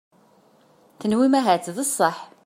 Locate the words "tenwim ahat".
0.99-1.65